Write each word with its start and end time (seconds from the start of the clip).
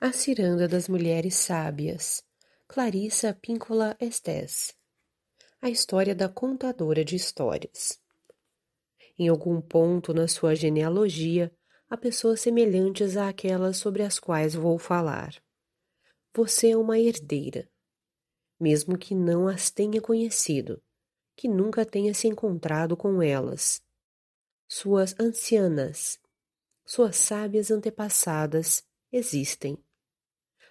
A 0.00 0.12
Ciranda 0.12 0.68
das 0.68 0.88
Mulheres 0.88 1.34
Sábias, 1.34 2.22
Clarissa 2.68 3.34
Píncola 3.34 3.96
Estés. 3.98 4.72
A 5.60 5.68
história 5.68 6.14
da 6.14 6.28
contadora 6.28 7.04
de 7.04 7.16
histórias. 7.16 8.00
Em 9.18 9.26
algum 9.26 9.60
ponto 9.60 10.14
na 10.14 10.28
sua 10.28 10.54
genealogia, 10.54 11.52
há 11.90 11.96
pessoas 11.96 12.40
semelhantes 12.40 13.16
àquelas 13.16 13.78
sobre 13.78 14.04
as 14.04 14.20
quais 14.20 14.54
vou 14.54 14.78
falar. 14.78 15.34
Você 16.32 16.70
é 16.70 16.76
uma 16.76 16.96
herdeira, 16.96 17.68
mesmo 18.60 18.96
que 18.96 19.16
não 19.16 19.48
as 19.48 19.68
tenha 19.68 20.00
conhecido, 20.00 20.80
que 21.34 21.48
nunca 21.48 21.84
tenha 21.84 22.14
se 22.14 22.28
encontrado 22.28 22.96
com 22.96 23.20
elas. 23.20 23.82
Suas 24.68 25.12
ancianas, 25.18 26.20
suas 26.86 27.16
sábias 27.16 27.72
antepassadas 27.72 28.84
existem 29.10 29.76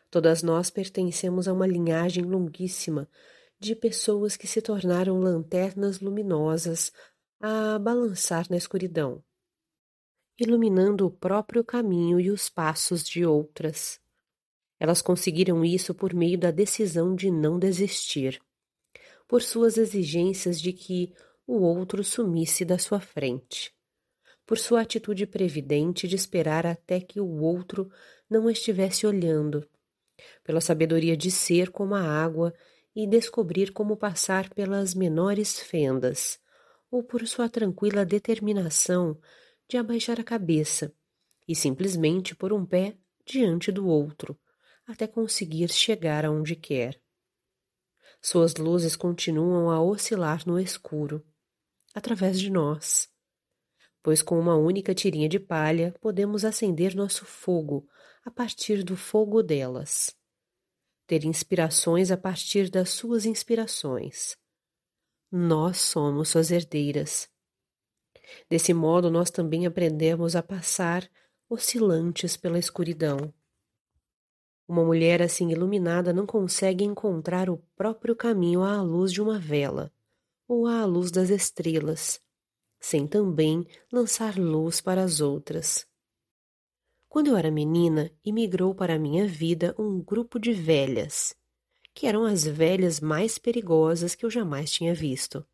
Todas 0.10 0.41
nós 0.41 0.70
pertencemos 0.70 1.48
a 1.48 1.54
uma 1.54 1.68
linhagem 1.68 2.23
longuíssima 2.23 3.09
de 3.59 3.76
pessoas 3.76 4.38
que 4.38 4.48
se 4.48 4.62
tornaram 4.62 5.20
lanternas 5.20 6.00
luminosas 6.00 6.91
a 7.40 7.77
balançar 7.77 8.45
na 8.50 8.55
escuridão, 8.55 9.22
iluminando 10.40 11.05
o 11.05 11.12
próprio 11.12 11.64
caminho 11.64 12.20
e 12.20 12.31
os 12.31 12.50
passos 12.50 13.04
de 13.04 13.26
outras. 13.26 14.00
Elas 14.80 15.02
conseguiram 15.02 15.66
isso 15.66 15.94
por 15.94 16.14
meio 16.14 16.38
da 16.38 16.52
decisão 16.52 17.16
de 17.16 17.30
não 17.30 17.59
desistir, 17.59 18.42
por 19.28 19.42
suas 19.42 19.78
exigências 19.78 20.62
de 20.62 20.72
que 20.72 21.14
o 21.45 21.62
outro 21.62 22.03
sumisse 22.03 22.64
da 22.64 22.78
sua 22.78 23.00
frente, 23.00 23.73
por 24.45 24.58
sua 24.58 24.81
atitude 24.81 25.26
previdente 25.26 26.08
de 26.08 26.16
esperar 26.16 26.66
até 26.66 27.02
que 27.02 27.20
o 27.20 27.42
outro 27.42 27.92
não 28.30 28.50
estivesse 28.50 29.05
olhando 29.05 29.67
pela 30.44 30.62
sabedoria 30.62 31.16
de 31.16 31.30
ser 31.31 31.71
como 31.71 31.95
a 31.95 32.02
água 32.02 32.53
e 32.95 33.05
descobrir 33.05 33.72
como 33.72 33.95
passar 33.95 34.50
pelas 34.50 34.94
menores 34.94 35.59
fendas, 35.59 36.39
ou 36.89 37.03
por 37.03 37.28
sua 37.28 37.50
tranquila 37.50 38.05
determinação 38.05 39.19
de 39.67 39.77
abaixar 39.77 40.19
a 40.19 40.23
cabeça 40.23 40.94
e 41.47 41.55
simplesmente 41.55 42.36
pôr 42.36 42.52
um 42.53 42.66
pé 42.66 42.97
diante 43.25 43.72
do 43.72 43.88
outro, 43.88 44.39
até 44.86 45.05
conseguir 45.05 45.69
chegar 45.69 46.25
aonde 46.25 46.55
quer. 46.55 46.99
Suas 48.22 48.55
luzes 48.55 48.95
continuam 48.95 49.70
a 49.70 49.81
oscilar 49.81 50.44
no 50.47 50.59
escuro, 50.59 51.23
através 51.94 52.39
de 52.39 52.49
nós, 52.49 53.09
pois 54.08 54.22
com 54.22 54.39
uma 54.39 54.55
única 54.55 54.95
tirinha 54.95 55.27
de 55.27 55.38
palha 55.38 55.94
podemos 56.00 56.45
acender 56.45 56.95
nosso 56.95 57.25
fogo 57.25 57.86
a 58.23 58.31
partir 58.31 58.81
do 58.81 58.95
fogo 58.95 59.44
delas. 59.44 60.16
Ter 61.05 61.25
inspirações 61.25 62.09
a 62.09 62.16
partir 62.16 62.69
das 62.69 62.89
suas 62.91 63.25
inspirações. 63.25 64.38
Nós 65.30 65.81
somos 65.81 66.30
suas 66.30 66.52
herdeiras. 66.52 67.27
Desse 68.49 68.73
modo, 68.73 69.11
nós 69.11 69.30
também 69.30 69.66
aprendemos 69.66 70.38
a 70.38 70.42
passar 70.42 71.05
oscilantes 71.49 72.38
pela 72.38 72.58
escuridão. 72.58 73.33
Uma 74.66 74.86
mulher 74.86 75.21
assim 75.21 75.52
iluminada 75.52 76.14
não 76.14 76.25
consegue 76.25 76.86
encontrar 76.86 77.49
o 77.49 77.58
próprio 77.75 78.16
caminho 78.16 78.64
à 78.64 78.81
luz 78.81 79.11
de 79.11 79.21
uma 79.21 79.38
vela 79.38 79.92
ou 80.47 80.66
à 80.66 80.86
luz 80.86 81.11
das 81.11 81.30
estrelas, 81.30 82.25
sem 82.80 83.08
também 83.08 83.66
lançar 83.92 84.38
luz 84.38 84.81
para 84.81 85.03
as 85.03 85.20
outras. 85.22 85.86
Quando 87.09 87.28
eu 87.28 87.38
era 87.38 87.50
menina, 87.50 88.11
imigrou 88.23 88.75
para 88.75 88.95
a 88.95 89.00
minha 89.00 89.28
vida 89.28 89.73
um 89.78 90.02
grupo 90.02 90.39
de 90.39 90.53
velhas, 90.53 91.36
que 91.94 92.05
eram 92.05 92.25
as 92.25 92.44
velhas 92.44 93.00
mais 93.00 93.38
perigosas 93.38 94.14
que 94.14 94.25
eu 94.25 94.30
jamais 94.30 94.72
tinha 94.72 94.94
visto. 94.94 95.45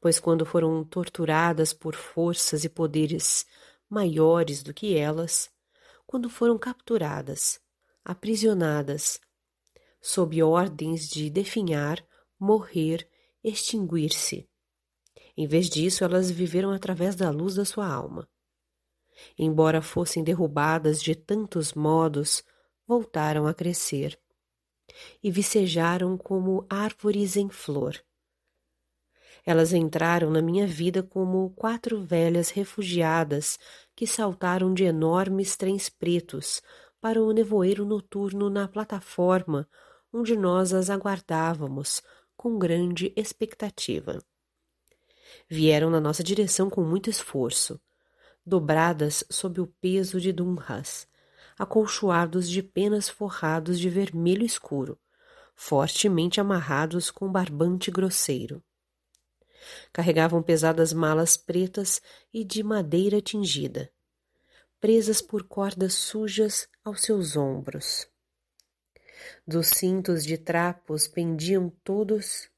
Pois 0.00 0.20
quando 0.20 0.44
foram 0.44 0.84
torturadas 0.84 1.72
por 1.72 1.94
forças 1.94 2.64
e 2.64 2.68
poderes 2.68 3.46
maiores 3.88 4.62
do 4.62 4.74
que 4.74 4.96
elas, 4.96 5.50
quando 6.06 6.28
foram 6.28 6.58
capturadas, 6.58 7.60
aprisionadas, 8.04 9.20
sob 10.00 10.42
ordens 10.42 11.08
de 11.08 11.30
definhar, 11.30 12.04
morrer, 12.38 13.08
extinguir-se. 13.42 14.48
Em 15.36 15.46
vez 15.46 15.68
disso, 15.68 16.04
elas 16.04 16.30
viveram 16.30 16.70
através 16.70 17.16
da 17.16 17.30
luz 17.30 17.54
da 17.54 17.64
sua 17.64 17.86
alma 17.86 18.28
embora 19.38 19.82
fossem 19.82 20.22
derrubadas 20.22 21.02
de 21.02 21.14
tantos 21.14 21.74
modos, 21.74 22.42
voltaram 22.86 23.46
a 23.46 23.54
crescer 23.54 24.18
e 25.22 25.30
vicejaram 25.30 26.18
como 26.18 26.66
árvores 26.68 27.36
em 27.36 27.48
flor. 27.48 28.02
Elas 29.44 29.72
entraram 29.72 30.30
na 30.30 30.40
minha 30.40 30.66
vida 30.66 31.02
como 31.02 31.50
quatro 31.50 32.00
velhas 32.00 32.50
refugiadas 32.50 33.58
que 33.94 34.06
saltaram 34.06 34.72
de 34.72 34.84
enormes 34.84 35.56
trens 35.56 35.88
pretos 35.88 36.62
para 37.00 37.20
o 37.20 37.32
nevoeiro 37.32 37.84
noturno 37.84 38.48
na 38.48 38.68
plataforma 38.68 39.68
onde 40.12 40.36
nós 40.36 40.72
as 40.72 40.90
aguardávamos 40.90 42.02
com 42.36 42.58
grande 42.58 43.12
expectativa. 43.16 44.22
Vieram 45.48 45.90
na 45.90 46.00
nossa 46.00 46.22
direção 46.22 46.70
com 46.70 46.82
muito 46.82 47.10
esforço 47.10 47.80
dobradas 48.44 49.24
sob 49.30 49.60
o 49.60 49.66
peso 49.66 50.20
de 50.20 50.32
dunras, 50.32 51.06
acolchoados 51.56 52.48
de 52.48 52.62
penas 52.62 53.08
forrados 53.08 53.78
de 53.78 53.88
vermelho 53.88 54.44
escuro, 54.44 54.98
fortemente 55.54 56.40
amarrados 56.40 57.10
com 57.10 57.30
barbante 57.30 57.90
grosseiro. 57.90 58.62
Carregavam 59.92 60.42
pesadas 60.42 60.92
malas 60.92 61.36
pretas 61.36 62.02
e 62.34 62.44
de 62.44 62.64
madeira 62.64 63.20
tingida, 63.20 63.92
presas 64.80 65.22
por 65.22 65.44
cordas 65.44 65.94
sujas 65.94 66.68
aos 66.84 67.02
seus 67.02 67.36
ombros. 67.36 68.08
Dos 69.46 69.68
cintos 69.68 70.24
de 70.24 70.36
trapos 70.36 71.06
pendiam 71.06 71.70
todos 71.84 72.50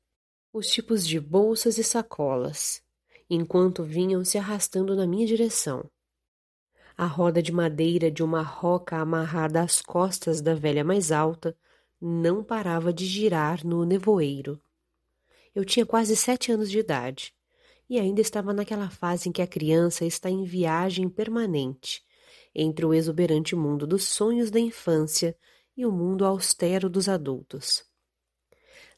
os 0.55 0.69
tipos 0.69 1.05
de 1.05 1.19
bolsas 1.19 1.79
e 1.79 1.83
sacolas, 1.83 2.81
enquanto 3.29 3.83
vinham 3.83 4.25
se 4.25 4.39
arrastando 4.39 4.95
na 4.95 5.05
minha 5.05 5.27
direção. 5.27 5.91
A 6.97 7.07
roda 7.07 7.43
de 7.43 7.51
madeira 7.51 8.09
de 8.09 8.23
uma 8.23 8.41
roca 8.41 8.99
amarrada 8.99 9.61
às 9.61 9.83
costas 9.83 10.41
da 10.41 10.55
velha 10.55 10.85
mais 10.85 11.11
alta 11.11 11.57
não 12.01 12.45
parava 12.45 12.93
de 12.93 13.05
girar 13.05 13.67
no 13.67 13.85
nevoeiro. 13.85 14.63
Eu 15.53 15.65
tinha 15.65 15.85
quase 15.85 16.15
sete 16.15 16.53
anos 16.53 16.71
de 16.71 16.79
idade 16.79 17.35
e 17.91 17.99
ainda 17.99 18.21
estava 18.21 18.53
naquela 18.53 18.89
fase 18.89 19.29
em 19.29 19.33
que 19.33 19.43
a 19.43 19.49
criança 19.49 20.05
está 20.05 20.31
em 20.31 20.45
viagem 20.45 21.09
permanente 21.09 22.01
entre 22.55 22.87
o 22.87 22.95
exuberante 22.95 23.57
mundo 23.57 23.89
dos 23.89 24.05
sonhos 24.05 24.53
da 24.53 24.61
infância 24.61 25.37
e 25.77 25.85
o 25.85 25.91
mundo 25.91 26.25
austero 26.25 26.89
dos 26.89 27.09
adultos. 27.09 27.93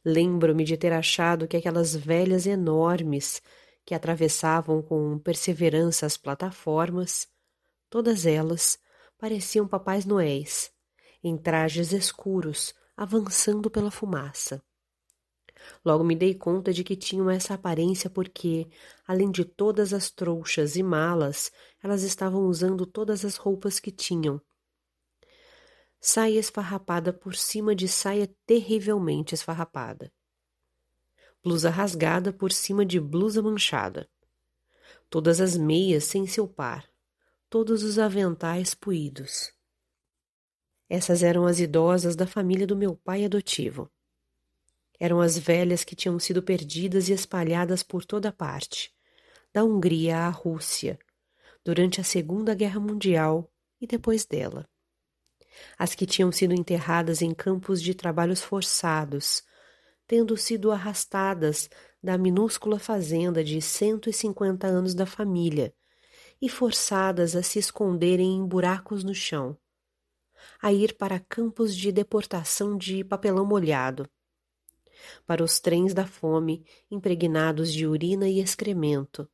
Lembro-me 0.09 0.63
de 0.63 0.77
ter 0.77 0.93
achado 0.93 1.49
que 1.49 1.57
aquelas 1.57 1.97
velhas 1.97 2.47
enormes 2.47 3.43
que 3.85 3.93
atravessavam 3.93 4.81
com 4.81 5.19
perseverança 5.19 6.07
as 6.07 6.17
plataformas, 6.17 7.27
todas 7.91 8.25
elas 8.25 8.79
pareciam 9.19 9.67
papais 9.67 10.07
noéis, 10.07 10.71
em 11.25 11.37
trajes 11.37 11.91
escuros, 11.91 12.73
avançando 12.97 13.69
pela 13.69 13.91
fumaça. 13.91 14.63
Logo 15.85 16.05
me 16.05 16.15
dei 16.15 16.37
conta 16.37 16.73
de 16.73 16.85
que 16.85 16.95
tinham 16.95 17.29
essa 17.29 17.55
aparência 17.55 18.09
porque, 18.09 18.69
além 19.09 19.29
de 19.29 19.45
todas 19.45 19.93
as 19.93 20.09
trouxas 20.09 20.77
e 20.77 20.85
malas, 20.85 21.51
elas 21.83 22.05
estavam 22.05 22.47
usando 22.47 22.87
todas 22.87 23.25
as 23.25 23.35
roupas 23.35 23.81
que 23.81 23.91
tinham. 23.91 24.41
Saia 26.01 26.39
esfarrapada 26.39 27.13
por 27.13 27.35
cima 27.35 27.75
de 27.75 27.89
saia 27.89 28.29
terrivelmente 28.47 29.35
esfarrapada 29.35 30.13
blusa 31.47 31.71
rasgada 31.71 32.33
por 32.33 32.51
cima 32.51 32.85
de 32.85 32.99
blusa 32.99 33.41
manchada. 33.41 34.11
Todas 35.09 35.41
as 35.41 35.57
meias 35.57 36.03
sem 36.03 36.27
seu 36.27 36.49
par, 36.49 36.91
todos 37.49 37.85
os 37.85 38.01
aventais 38.01 38.75
puídos. 38.75 39.53
Essas 40.91 41.23
eram 41.23 41.47
as 41.47 41.61
idosas 41.61 42.17
da 42.17 42.27
família 42.27 42.67
do 42.67 42.75
meu 42.75 42.97
pai 42.97 43.25
adotivo. 43.25 43.89
Eram 44.99 45.21
as 45.21 45.39
velhas 45.39 45.85
que 45.85 45.95
tinham 45.95 46.19
sido 46.19 46.43
perdidas 46.43 47.09
e 47.09 47.13
espalhadas 47.13 47.81
por 47.81 48.05
toda 48.05 48.33
parte, 48.33 48.93
da 49.53 49.63
Hungria 49.63 50.19
à 50.19 50.29
Rússia, 50.29 50.99
durante 51.65 52.01
a 52.01 52.05
Segunda 52.05 52.57
Guerra 52.57 52.81
Mundial 52.81 53.49
e 53.81 53.87
depois 53.87 54.27
dela. 54.27 54.69
As 55.79 55.95
que 55.95 56.07
tinham 56.07 56.31
sido 56.33 56.55
enterradas 56.55 57.23
em 57.23 57.33
campos 57.35 57.83
de 57.83 57.95
trabalhos 57.95 58.43
forçados, 58.43 59.43
tendo 60.07 60.37
sido 60.37 60.71
arrastadas 60.71 61.69
da 62.03 62.17
minúscula 62.17 62.79
fazenda 62.79 63.43
de 63.43 63.61
cento 63.61 64.09
e 64.09 64.13
cinquenta 64.13 64.67
anos 64.67 64.95
da 64.95 65.07
família 65.07 65.75
e 66.41 66.49
forçadas 66.49 67.35
a 67.35 67.43
se 67.43 67.59
esconderem 67.59 68.37
em 68.37 68.47
buracos 68.47 69.03
no 69.03 69.15
chão. 69.15 69.59
a 70.61 70.73
ir 70.73 70.97
para 70.97 71.19
campos 71.19 71.75
de 71.77 71.93
deportação 71.93 72.77
de 72.77 73.05
papelão 73.05 73.45
molhado, 73.45 74.09
para 75.27 75.43
os 75.43 75.61
trens 75.61 75.93
da 75.93 76.07
fome 76.07 76.65
impregnados 76.91 77.73
de 77.73 77.87
urina 77.87 78.29
e 78.29 78.41
excremento, 78.41 79.29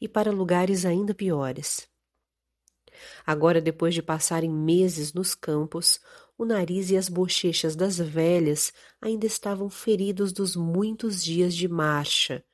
e 0.00 0.08
para 0.08 0.30
lugares 0.30 0.84
ainda 0.84 1.14
piores. 1.14 1.88
Agora, 3.26 3.60
depois 3.60 3.94
de 3.94 4.02
passarem 4.02 4.50
meses 4.50 5.12
nos 5.12 5.34
campos, 5.34 6.00
o 6.36 6.44
nariz 6.44 6.90
e 6.90 6.96
as 6.96 7.08
bochechas 7.08 7.76
das 7.76 7.98
velhas 7.98 8.72
ainda 9.00 9.26
estavam 9.26 9.70
feridos 9.70 10.32
dos 10.32 10.56
muitos 10.56 11.22
dias 11.22 11.54
de 11.54 11.68
marcha, 11.68 12.44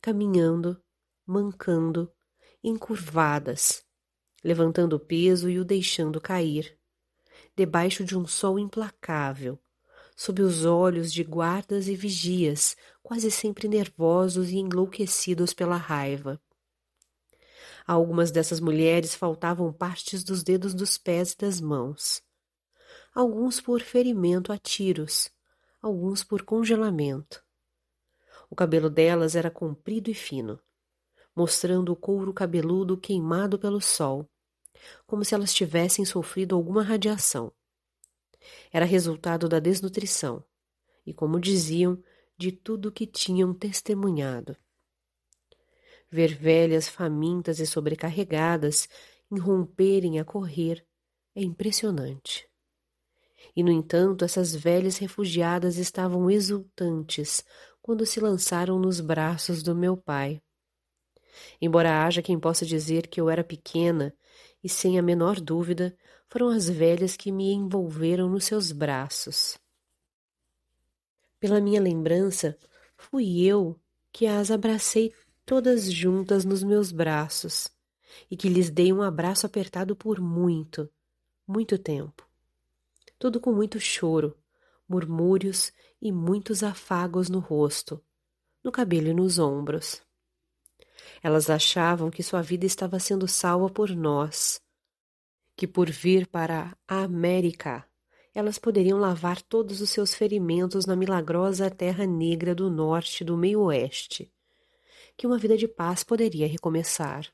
caminhando, 0.00 0.80
mancando, 1.26 2.12
encurvadas, 2.62 3.84
levantando 4.44 4.96
o 4.96 5.00
peso 5.00 5.48
e 5.48 5.58
o 5.58 5.64
deixando 5.64 6.20
cair, 6.20 6.78
debaixo 7.56 8.04
de 8.04 8.16
um 8.16 8.26
sol 8.26 8.58
implacável, 8.58 9.58
sob 10.16 10.42
os 10.42 10.64
olhos 10.64 11.12
de 11.12 11.22
guardas 11.22 11.88
e 11.88 11.94
vigias, 11.94 12.76
quase 13.02 13.30
sempre 13.30 13.68
nervosos 13.68 14.50
e 14.50 14.56
enlouquecidos 14.56 15.52
pela 15.52 15.76
raiva. 15.76 16.40
A 17.86 17.92
algumas 17.92 18.32
dessas 18.32 18.58
mulheres 18.58 19.14
faltavam 19.14 19.72
partes 19.72 20.24
dos 20.24 20.42
dedos 20.42 20.74
dos 20.74 20.98
pés 20.98 21.32
e 21.32 21.38
das 21.38 21.60
mãos. 21.60 22.20
Alguns 23.14 23.60
por 23.60 23.80
ferimento 23.80 24.52
a 24.52 24.58
tiros, 24.58 25.30
alguns 25.80 26.24
por 26.24 26.42
congelamento. 26.42 27.44
O 28.50 28.56
cabelo 28.56 28.90
delas 28.90 29.36
era 29.36 29.50
comprido 29.50 30.10
e 30.10 30.14
fino, 30.14 30.60
mostrando 31.34 31.92
o 31.92 31.96
couro 31.96 32.32
cabeludo 32.32 32.96
queimado 32.96 33.58
pelo 33.58 33.80
sol, 33.80 34.28
como 35.06 35.24
se 35.24 35.34
elas 35.34 35.54
tivessem 35.54 36.04
sofrido 36.04 36.56
alguma 36.56 36.82
radiação. 36.82 37.52
Era 38.72 38.84
resultado 38.84 39.48
da 39.48 39.58
desnutrição 39.60 40.44
e, 41.04 41.14
como 41.14 41.40
diziam, 41.40 42.02
de 42.36 42.50
tudo 42.50 42.92
que 42.92 43.06
tinham 43.06 43.54
testemunhado. 43.54 44.56
Ver 46.10 46.34
velhas 46.34 46.88
famintas 46.88 47.58
e 47.58 47.66
sobrecarregadas 47.66 48.88
irromperem 49.30 50.20
a 50.20 50.24
correr 50.24 50.84
é 51.34 51.42
impressionante. 51.42 52.48
E, 53.54 53.62
no 53.62 53.70
entanto, 53.70 54.24
essas 54.24 54.54
velhas 54.54 54.98
refugiadas 54.98 55.76
estavam 55.78 56.30
exultantes 56.30 57.44
quando 57.82 58.04
se 58.04 58.20
lançaram 58.20 58.78
nos 58.78 59.00
braços 59.00 59.62
do 59.62 59.74
meu 59.74 59.96
pai. 59.96 60.40
Embora 61.60 62.04
haja 62.04 62.22
quem 62.22 62.38
possa 62.38 62.64
dizer 62.64 63.06
que 63.06 63.20
eu 63.20 63.28
era 63.28 63.44
pequena, 63.44 64.14
e 64.62 64.68
sem 64.68 64.98
a 64.98 65.02
menor 65.02 65.40
dúvida, 65.40 65.96
foram 66.28 66.48
as 66.48 66.68
velhas 66.68 67.16
que 67.16 67.30
me 67.30 67.52
envolveram 67.52 68.28
nos 68.28 68.44
seus 68.44 68.72
braços. 68.72 69.58
Pela 71.38 71.60
minha 71.60 71.80
lembrança, 71.80 72.58
fui 72.96 73.42
eu 73.42 73.78
que 74.10 74.26
as 74.26 74.50
abracei 74.50 75.12
todas 75.46 75.90
juntas 75.92 76.44
nos 76.44 76.64
meus 76.64 76.90
braços 76.90 77.70
e 78.28 78.36
que 78.36 78.48
lhes 78.48 78.68
dei 78.68 78.92
um 78.92 79.00
abraço 79.00 79.46
apertado 79.46 79.94
por 79.94 80.20
muito, 80.20 80.90
muito 81.46 81.78
tempo. 81.78 82.28
Tudo 83.16 83.40
com 83.40 83.52
muito 83.52 83.78
choro, 83.78 84.36
murmúrios 84.88 85.72
e 86.02 86.10
muitos 86.10 86.64
afagos 86.64 87.28
no 87.28 87.38
rosto, 87.38 88.02
no 88.62 88.72
cabelo 88.72 89.06
e 89.06 89.14
nos 89.14 89.38
ombros. 89.38 90.02
Elas 91.22 91.48
achavam 91.48 92.10
que 92.10 92.24
sua 92.24 92.42
vida 92.42 92.66
estava 92.66 92.98
sendo 92.98 93.28
salva 93.28 93.70
por 93.70 93.90
nós, 93.90 94.60
que 95.56 95.66
por 95.66 95.88
vir 95.88 96.26
para 96.26 96.76
a 96.88 97.04
América 97.04 97.86
elas 98.34 98.58
poderiam 98.58 98.98
lavar 98.98 99.40
todos 99.40 99.80
os 99.80 99.90
seus 99.90 100.12
ferimentos 100.12 100.84
na 100.86 100.96
milagrosa 100.96 101.70
terra 101.70 102.04
negra 102.04 102.54
do 102.54 102.68
norte 102.68 103.24
do 103.24 103.36
meio-oeste 103.36 104.30
que 105.16 105.26
uma 105.26 105.38
vida 105.38 105.56
de 105.56 105.66
paz 105.66 106.04
poderia 106.04 106.46
recomeçar. 106.46 107.26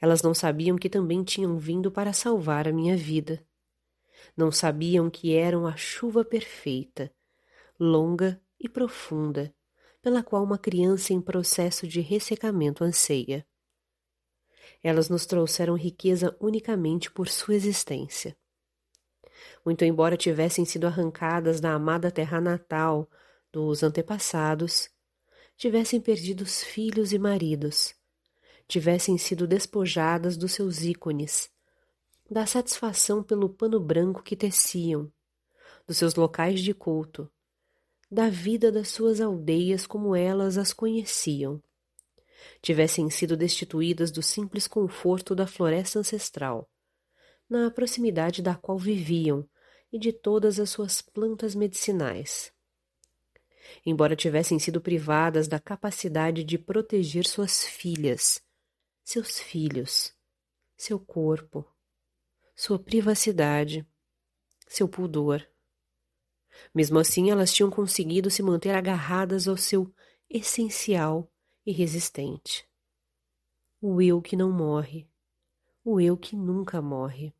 Elas 0.00 0.22
não 0.22 0.32
sabiam 0.32 0.76
que 0.76 0.88
também 0.88 1.22
tinham 1.22 1.58
vindo 1.58 1.90
para 1.90 2.12
salvar 2.12 2.66
a 2.66 2.72
minha 2.72 2.96
vida. 2.96 3.44
Não 4.36 4.50
sabiam 4.50 5.10
que 5.10 5.34
eram 5.34 5.66
a 5.66 5.76
chuva 5.76 6.24
perfeita, 6.24 7.12
longa 7.78 8.40
e 8.58 8.68
profunda, 8.68 9.54
pela 10.00 10.22
qual 10.22 10.42
uma 10.42 10.58
criança 10.58 11.12
em 11.12 11.20
processo 11.20 11.86
de 11.86 12.00
ressecamento 12.00 12.82
anseia. 12.82 13.46
Elas 14.82 15.10
nos 15.10 15.26
trouxeram 15.26 15.74
riqueza 15.74 16.34
unicamente 16.40 17.10
por 17.10 17.28
sua 17.28 17.54
existência. 17.54 18.34
Muito 19.64 19.84
embora 19.84 20.16
tivessem 20.16 20.64
sido 20.64 20.86
arrancadas 20.86 21.60
da 21.60 21.74
amada 21.74 22.10
terra 22.10 22.40
natal 22.40 23.08
dos 23.52 23.82
antepassados, 23.82 24.90
tivessem 25.60 26.00
perdido 26.00 26.40
os 26.40 26.62
filhos 26.62 27.12
e 27.12 27.18
maridos, 27.18 27.94
tivessem 28.66 29.18
sido 29.18 29.46
despojadas 29.46 30.34
dos 30.34 30.52
seus 30.52 30.80
ícones, 30.80 31.50
da 32.30 32.46
satisfação 32.46 33.22
pelo 33.22 33.46
pano 33.46 33.78
branco 33.78 34.22
que 34.22 34.34
teciam, 34.34 35.12
dos 35.86 35.98
seus 35.98 36.14
locais 36.14 36.62
de 36.62 36.72
culto, 36.72 37.30
da 38.10 38.30
vida 38.30 38.72
das 38.72 38.88
suas 38.88 39.20
aldeias 39.20 39.86
como 39.86 40.16
elas 40.16 40.56
as 40.56 40.72
conheciam, 40.72 41.62
tivessem 42.62 43.10
sido 43.10 43.36
destituídas 43.36 44.10
do 44.10 44.22
simples 44.22 44.66
conforto 44.66 45.34
da 45.34 45.46
floresta 45.46 45.98
ancestral, 45.98 46.70
na 47.46 47.70
proximidade 47.70 48.40
da 48.40 48.54
qual 48.54 48.78
viviam 48.78 49.46
e 49.92 49.98
de 49.98 50.10
todas 50.10 50.58
as 50.58 50.70
suas 50.70 51.02
plantas 51.02 51.54
medicinais 51.54 52.50
embora 53.84 54.16
tivessem 54.16 54.58
sido 54.58 54.80
privadas 54.80 55.48
da 55.48 55.58
capacidade 55.58 56.44
de 56.44 56.58
proteger 56.58 57.26
suas 57.26 57.64
filhas, 57.64 58.42
seus 59.04 59.38
filhos, 59.38 60.12
seu 60.76 60.98
corpo, 60.98 61.66
sua 62.54 62.78
privacidade, 62.78 63.86
seu 64.68 64.88
pudor. 64.88 65.46
Mesmo 66.74 66.98
assim, 66.98 67.30
elas 67.30 67.52
tinham 67.52 67.70
conseguido 67.70 68.30
se 68.30 68.42
manter 68.42 68.74
agarradas 68.74 69.48
ao 69.48 69.56
seu 69.56 69.92
essencial 70.28 71.30
e 71.64 71.72
resistente. 71.72 72.68
O 73.80 74.00
eu 74.00 74.20
que 74.20 74.36
não 74.36 74.52
morre, 74.52 75.08
o 75.84 76.00
eu 76.00 76.16
que 76.16 76.36
nunca 76.36 76.82
morre. 76.82 77.32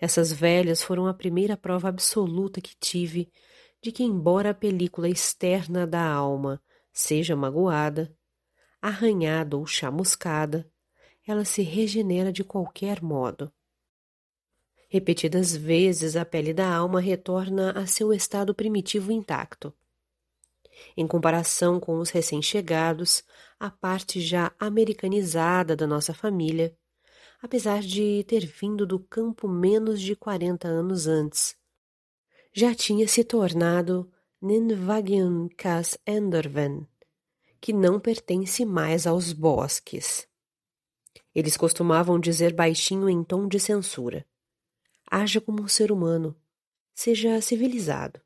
Essas 0.00 0.32
velhas 0.32 0.82
foram 0.82 1.06
a 1.06 1.14
primeira 1.14 1.56
prova 1.56 1.88
absoluta 1.88 2.60
que 2.60 2.76
tive 2.76 3.30
de 3.84 3.92
que, 3.92 4.02
embora 4.02 4.50
a 4.50 4.54
película 4.54 5.10
externa 5.10 5.86
da 5.86 6.02
alma 6.02 6.58
seja 6.90 7.36
magoada, 7.36 8.16
arranhada 8.80 9.58
ou 9.58 9.66
chamuscada, 9.66 10.66
ela 11.26 11.44
se 11.44 11.60
regenera 11.60 12.32
de 12.32 12.42
qualquer 12.42 13.02
modo. 13.02 13.52
Repetidas 14.88 15.54
vezes 15.54 16.16
a 16.16 16.24
pele 16.24 16.54
da 16.54 16.74
alma 16.74 16.98
retorna 16.98 17.72
a 17.72 17.86
seu 17.86 18.10
estado 18.10 18.54
primitivo 18.54 19.12
intacto. 19.12 19.70
Em 20.96 21.06
comparação 21.06 21.78
com 21.78 21.98
os 21.98 22.08
recém-chegados, 22.08 23.22
a 23.60 23.68
parte 23.68 24.18
já 24.18 24.50
americanizada 24.58 25.76
da 25.76 25.86
nossa 25.86 26.14
família, 26.14 26.74
apesar 27.42 27.82
de 27.82 28.24
ter 28.24 28.46
vindo 28.46 28.86
do 28.86 28.98
campo 28.98 29.46
menos 29.46 30.00
de 30.00 30.16
quarenta 30.16 30.68
anos 30.68 31.06
antes, 31.06 31.54
já 32.56 32.72
tinha 32.72 33.08
se 33.08 33.24
tornado 33.24 34.08
Ninvagiankas 34.40 35.98
Endorven, 36.06 36.86
que 37.60 37.72
não 37.72 37.98
pertence 37.98 38.64
mais 38.64 39.08
aos 39.08 39.32
bosques. 39.32 40.28
Eles 41.34 41.56
costumavam 41.56 42.20
dizer 42.20 42.54
baixinho 42.54 43.10
em 43.10 43.24
tom 43.24 43.48
de 43.48 43.58
censura: 43.58 44.24
Haja 45.10 45.40
como 45.40 45.64
um 45.64 45.66
ser 45.66 45.90
humano, 45.90 46.36
seja 46.94 47.40
civilizado. 47.40 48.20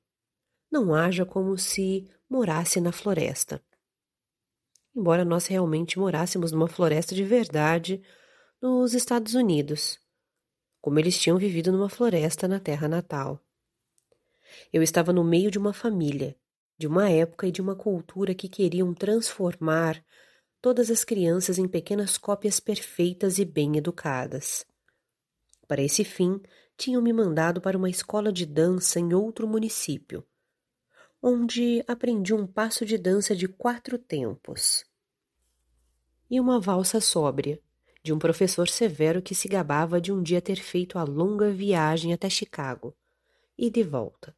Não 0.70 0.94
haja 0.94 1.24
como 1.24 1.56
se 1.56 2.06
morasse 2.28 2.82
na 2.82 2.92
floresta. 2.92 3.64
Embora 4.94 5.24
nós 5.24 5.46
realmente 5.46 5.98
morássemos 5.98 6.52
numa 6.52 6.68
floresta 6.68 7.14
de 7.14 7.24
verdade 7.24 8.02
nos 8.60 8.92
Estados 8.92 9.32
Unidos, 9.32 9.98
como 10.82 10.98
eles 10.98 11.18
tinham 11.18 11.38
vivido 11.38 11.72
numa 11.72 11.88
floresta 11.88 12.46
na 12.46 12.60
terra 12.60 12.88
natal. 12.88 13.42
Eu 14.72 14.82
estava 14.82 15.12
no 15.12 15.24
meio 15.24 15.50
de 15.50 15.58
uma 15.58 15.72
família, 15.72 16.36
de 16.76 16.86
uma 16.86 17.10
época 17.10 17.46
e 17.46 17.52
de 17.52 17.60
uma 17.60 17.74
cultura 17.74 18.34
que 18.34 18.48
queriam 18.48 18.94
transformar 18.94 20.02
todas 20.60 20.90
as 20.90 21.04
crianças 21.04 21.58
em 21.58 21.66
pequenas 21.66 22.16
cópias 22.16 22.60
perfeitas 22.60 23.38
e 23.38 23.44
bem 23.44 23.76
educadas. 23.76 24.64
Para 25.66 25.82
esse 25.82 26.04
fim, 26.04 26.40
tinham 26.76 27.02
me 27.02 27.12
mandado 27.12 27.60
para 27.60 27.76
uma 27.76 27.90
escola 27.90 28.32
de 28.32 28.46
dança 28.46 29.00
em 29.00 29.12
outro 29.12 29.46
município, 29.46 30.24
onde 31.20 31.84
aprendi 31.88 32.32
um 32.32 32.46
passo 32.46 32.86
de 32.86 32.96
dança 32.96 33.34
de 33.34 33.48
quatro 33.48 33.98
tempos 33.98 34.84
e 36.30 36.38
uma 36.38 36.60
valsa 36.60 37.00
sóbria, 37.00 37.60
de 38.02 38.12
um 38.12 38.18
professor 38.18 38.68
severo 38.68 39.20
que 39.20 39.34
se 39.34 39.48
gabava 39.48 40.00
de 40.00 40.12
um 40.12 40.22
dia 40.22 40.40
ter 40.40 40.56
feito 40.56 40.98
a 40.98 41.02
longa 41.02 41.50
viagem 41.50 42.12
até 42.12 42.30
Chicago 42.30 42.96
e 43.58 43.68
de 43.68 43.82
volta. 43.82 44.36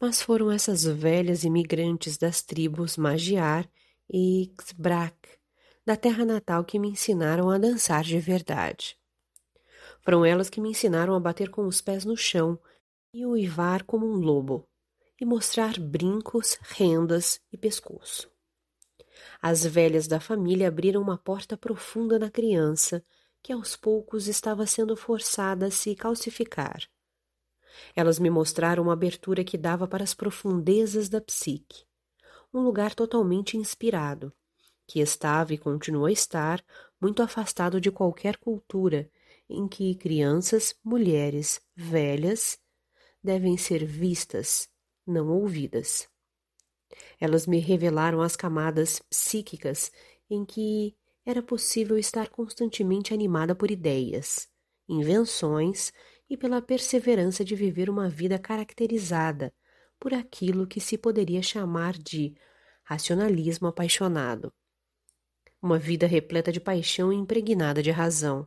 Mas 0.00 0.22
foram 0.22 0.50
essas 0.50 0.84
velhas 0.84 1.44
imigrantes 1.44 2.16
das 2.16 2.42
tribos 2.42 2.96
Magiar 2.96 3.68
e 4.10 4.52
Xbrak, 4.60 5.28
da 5.84 5.96
terra 5.96 6.24
natal, 6.24 6.64
que 6.64 6.78
me 6.78 6.88
ensinaram 6.88 7.50
a 7.50 7.58
dançar 7.58 8.02
de 8.02 8.18
verdade. 8.18 8.98
Foram 10.02 10.24
elas 10.24 10.48
que 10.48 10.60
me 10.60 10.70
ensinaram 10.70 11.14
a 11.14 11.20
bater 11.20 11.50
com 11.50 11.66
os 11.66 11.80
pés 11.80 12.04
no 12.04 12.16
chão 12.16 12.58
e 13.12 13.24
uivar 13.26 13.84
como 13.84 14.06
um 14.06 14.16
lobo, 14.16 14.68
e 15.20 15.24
mostrar 15.24 15.78
brincos, 15.80 16.58
rendas 16.62 17.40
e 17.52 17.56
pescoço. 17.56 18.30
As 19.40 19.64
velhas 19.64 20.06
da 20.06 20.20
família 20.20 20.68
abriram 20.68 21.00
uma 21.00 21.16
porta 21.16 21.56
profunda 21.56 22.18
na 22.18 22.30
criança, 22.30 23.02
que 23.42 23.52
aos 23.52 23.76
poucos 23.76 24.28
estava 24.28 24.66
sendo 24.66 24.96
forçada 24.96 25.66
a 25.66 25.70
se 25.70 25.94
calcificar. 25.94 26.86
Elas 27.94 28.18
me 28.18 28.30
mostraram 28.30 28.82
uma 28.84 28.92
abertura 28.92 29.44
que 29.44 29.58
dava 29.58 29.86
para 29.86 30.04
as 30.04 30.14
profundezas 30.14 31.08
da 31.08 31.20
psique, 31.20 31.84
um 32.52 32.60
lugar 32.60 32.94
totalmente 32.94 33.56
inspirado, 33.56 34.32
que 34.86 35.00
estava 35.00 35.52
e 35.52 35.58
continua 35.58 36.08
a 36.08 36.12
estar 36.12 36.64
muito 37.00 37.22
afastado 37.22 37.80
de 37.80 37.90
qualquer 37.90 38.36
cultura 38.36 39.10
em 39.48 39.68
que 39.68 39.94
crianças, 39.94 40.74
mulheres, 40.84 41.60
velhas 41.74 42.58
devem 43.22 43.56
ser 43.56 43.84
vistas, 43.84 44.68
não 45.06 45.28
ouvidas. 45.28 46.08
Elas 47.20 47.46
me 47.46 47.58
revelaram 47.58 48.20
as 48.22 48.36
camadas 48.36 49.00
psíquicas 49.10 49.90
em 50.30 50.44
que 50.44 50.96
era 51.24 51.42
possível 51.42 51.98
estar 51.98 52.28
constantemente 52.28 53.12
animada 53.12 53.54
por 53.54 53.70
ideias, 53.70 54.48
invenções 54.88 55.92
e 56.28 56.36
pela 56.36 56.60
perseverança 56.60 57.44
de 57.44 57.54
viver 57.54 57.88
uma 57.88 58.08
vida 58.08 58.38
caracterizada 58.38 59.52
por 59.98 60.12
aquilo 60.12 60.66
que 60.66 60.80
se 60.80 60.98
poderia 60.98 61.42
chamar 61.42 61.94
de 61.94 62.36
racionalismo 62.84 63.68
apaixonado. 63.68 64.52
Uma 65.60 65.78
vida 65.78 66.06
repleta 66.06 66.52
de 66.52 66.60
paixão 66.60 67.12
e 67.12 67.16
impregnada 67.16 67.82
de 67.82 67.90
razão. 67.90 68.46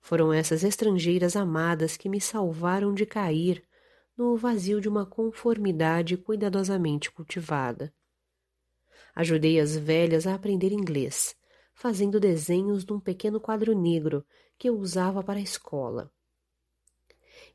Foram 0.00 0.32
essas 0.32 0.62
estrangeiras 0.62 1.34
amadas 1.34 1.96
que 1.96 2.08
me 2.08 2.20
salvaram 2.20 2.94
de 2.94 3.04
cair 3.04 3.62
no 4.16 4.36
vazio 4.36 4.80
de 4.80 4.88
uma 4.88 5.04
conformidade 5.04 6.16
cuidadosamente 6.16 7.10
cultivada. 7.10 7.92
Ajudei 9.14 9.60
as 9.60 9.76
velhas 9.76 10.26
a 10.26 10.34
aprender 10.34 10.72
inglês, 10.72 11.36
fazendo 11.74 12.18
desenhos 12.20 12.86
num 12.86 13.00
pequeno 13.00 13.40
quadro 13.40 13.78
negro 13.78 14.24
que 14.58 14.68
eu 14.68 14.78
usava 14.78 15.22
para 15.22 15.38
a 15.38 15.42
escola. 15.42 16.10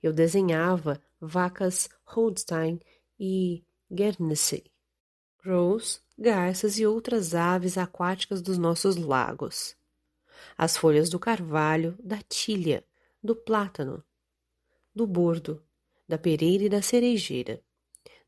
Eu 0.02 0.12
desenhava 0.12 1.02
vacas 1.20 1.90
Holstein 2.04 2.80
e 3.20 3.64
Guernsey, 3.92 4.72
crows, 5.38 6.02
garças 6.18 6.80
e 6.80 6.86
outras 6.86 7.36
aves 7.36 7.78
aquáticas 7.78 8.42
dos 8.42 8.58
nossos 8.58 8.96
lagos. 8.96 9.76
As 10.58 10.78
folhas 10.78 11.10
do 11.10 11.20
carvalho, 11.20 11.96
da 12.04 12.20
tilha, 12.22 12.86
do 13.24 13.36
plátano, 13.36 14.04
do 14.94 15.06
bordo, 15.06 15.64
da 16.08 16.18
pereira 16.18 16.64
e 16.64 16.70
da 16.70 16.82
cerejeira, 16.82 17.62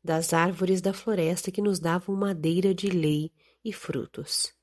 das 0.02 0.32
árvores 0.32 0.80
da 0.80 0.92
floresta 0.92 1.50
que 1.50 1.62
nos 1.62 1.80
davam 1.80 2.14
madeira 2.14 2.74
de 2.74 2.88
lei 2.88 3.32
e 3.64 3.72
frutos, 3.72 4.54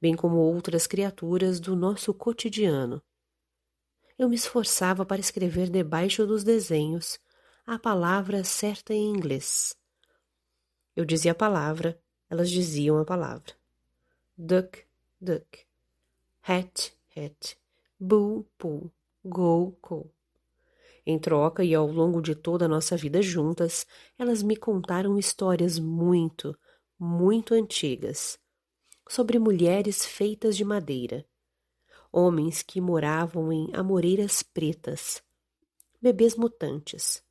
bem 0.00 0.14
como 0.14 0.36
outras 0.36 0.86
criaturas 0.86 1.58
do 1.58 1.74
nosso 1.74 2.12
cotidiano. 2.14 3.02
Eu 4.18 4.28
me 4.28 4.34
esforçava 4.34 5.06
para 5.06 5.20
escrever 5.20 5.70
debaixo 5.70 6.26
dos 6.26 6.42
desenhos 6.42 7.20
a 7.64 7.78
palavra 7.78 8.42
certa 8.42 8.92
em 8.92 9.10
inglês. 9.10 9.76
Eu 10.96 11.04
dizia 11.04 11.30
a 11.30 11.36
palavra, 11.36 11.96
elas 12.28 12.50
diziam 12.50 12.98
a 12.98 13.04
palavra. 13.04 13.52
Duck, 14.36 14.84
duck. 15.20 15.64
Hat, 16.42 16.92
hat. 17.16 17.56
Bull, 18.00 18.44
bull. 18.58 18.90
Go, 19.24 19.78
go. 19.80 20.10
Em 21.06 21.18
troca 21.18 21.62
e 21.62 21.72
ao 21.72 21.86
longo 21.86 22.20
de 22.20 22.34
toda 22.34 22.64
a 22.64 22.68
nossa 22.68 22.96
vida 22.96 23.22
juntas, 23.22 23.86
elas 24.18 24.42
me 24.42 24.56
contaram 24.56 25.16
histórias 25.16 25.78
muito, 25.78 26.58
muito 26.98 27.54
antigas 27.54 28.36
sobre 29.08 29.38
mulheres 29.38 30.04
feitas 30.04 30.56
de 30.56 30.64
madeira, 30.64 31.24
homens 32.12 32.62
que 32.62 32.80
moravam 32.80 33.52
em 33.52 33.74
amoreiras 33.74 34.42
pretas, 34.42 35.22
bebês 36.00 36.34
mutantes, 36.34 37.22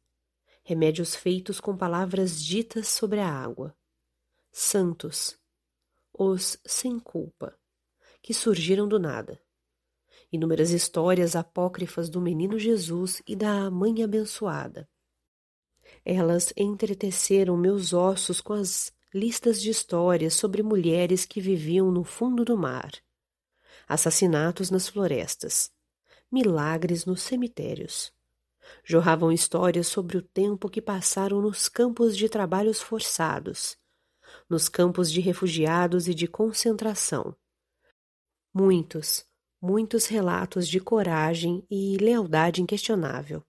remédios 0.63 1.15
feitos 1.15 1.59
com 1.59 1.75
palavras 1.75 2.41
ditas 2.43 2.87
sobre 2.87 3.19
a 3.19 3.29
água, 3.29 3.75
santos, 4.51 5.37
os 6.13 6.59
sem 6.65 6.99
culpa, 6.99 7.57
que 8.21 8.33
surgiram 8.33 8.87
do 8.87 8.99
nada. 8.99 9.41
Inúmeras 10.31 10.71
histórias 10.71 11.35
apócrifas 11.35 12.09
do 12.09 12.19
menino 12.19 12.59
Jesus 12.59 13.21
e 13.25 13.35
da 13.35 13.71
mãe 13.71 14.03
abençoada. 14.03 14.89
Elas 16.03 16.51
entreteceram 16.57 17.55
meus 17.55 17.93
ossos 17.93 18.41
com 18.41 18.53
as 18.53 18.91
listas 19.13 19.61
de 19.61 19.69
histórias 19.69 20.33
sobre 20.33 20.61
mulheres 20.61 21.25
que 21.25 21.39
viviam 21.39 21.91
no 21.91 22.03
fundo 22.03 22.43
do 22.43 22.57
mar, 22.57 22.91
assassinatos 23.87 24.69
nas 24.69 24.87
florestas, 24.87 25.71
milagres 26.31 27.05
nos 27.05 27.21
cemitérios. 27.21 28.11
Jorravam 28.83 29.31
histórias 29.31 29.87
sobre 29.87 30.17
o 30.17 30.21
tempo 30.21 30.69
que 30.69 30.81
passaram 30.81 31.41
nos 31.41 31.69
campos 31.69 32.17
de 32.17 32.27
trabalhos 32.27 32.81
forçados, 32.81 33.77
nos 34.49 34.67
campos 34.67 35.11
de 35.11 35.21
refugiados 35.21 36.07
e 36.07 36.13
de 36.13 36.27
concentração. 36.27 37.35
Muitos, 38.53 39.25
muitos 39.61 40.07
relatos 40.07 40.67
de 40.67 40.79
coragem 40.79 41.65
e 41.69 41.97
lealdade 41.97 42.61
inquestionável 42.61 43.43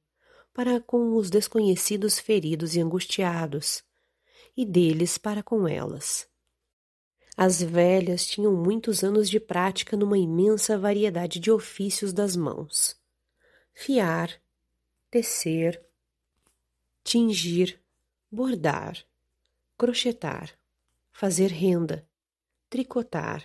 para 0.59 0.81
com 0.81 1.15
os 1.15 1.31
desconhecidos 1.31 2.19
feridos 2.19 2.75
e 2.75 2.81
angustiados, 2.81 3.85
e 4.57 4.67
deles 4.67 5.17
para 5.17 5.41
com 5.41 5.69
elas. 5.69 6.29
As 7.41 7.63
velhas 7.63 8.27
tinham 8.27 8.53
muitos 8.53 9.05
anos 9.05 9.31
de 9.31 9.39
prática 9.39 9.97
numa 9.97 10.19
imensa 10.19 10.77
variedade 10.77 11.39
de 11.39 11.53
ofícios 11.53 12.13
das 12.13 12.35
mãos: 12.35 13.01
fiar, 13.73 14.43
tecer, 15.09 15.81
tingir, 17.05 17.81
bordar, 18.29 19.07
crochetar, 19.77 20.51
fazer 21.13 21.53
renda, 21.53 22.05
tricotar, 22.69 23.45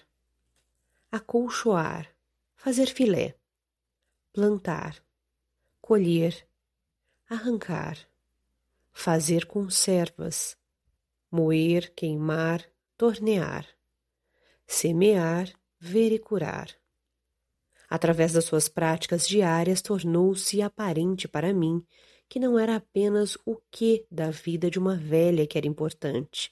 acolchoar, 1.11 2.09
fazer 2.55 2.87
filé, 2.87 3.35
plantar, 4.33 5.05
colher, 5.79 6.47
arrancar, 7.29 8.09
fazer 8.91 9.45
conservas, 9.45 10.57
moer, 11.29 11.93
queimar, 11.95 12.67
tornear, 12.97 13.72
semear, 14.73 15.51
ver 15.79 16.11
e 16.11 16.19
curar. 16.19 16.69
Através 17.89 18.33
das 18.33 18.45
suas 18.45 18.67
práticas 18.67 19.27
diárias, 19.27 19.81
tornou-se 19.81 20.61
aparente 20.61 21.27
para 21.27 21.53
mim 21.53 21.85
que 22.27 22.39
não 22.39 22.57
era 22.57 22.75
apenas 22.75 23.37
o 23.45 23.57
que 23.69 24.05
da 24.09 24.31
vida 24.31 24.69
de 24.69 24.79
uma 24.79 24.95
velha 24.95 25.45
que 25.45 25.57
era 25.57 25.67
importante, 25.67 26.51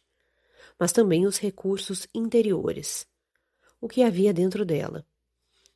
mas 0.80 0.92
também 0.92 1.26
os 1.26 1.40
recursos 1.40 2.08
interiores, 2.14 3.08
o 3.80 3.88
que 3.88 4.04
havia 4.04 4.34
dentro 4.34 4.64
dela 4.64 5.06